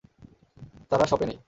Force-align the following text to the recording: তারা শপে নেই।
তারা 0.91 1.05
শপে 1.05 1.25
নেই। 1.25 1.39